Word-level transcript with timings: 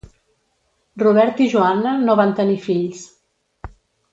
Robert 1.03 1.43
i 1.45 1.47
Joanna 1.51 1.91
no 2.07 2.15
van 2.21 2.33
tenir 2.41 2.59
fills. 2.65 3.05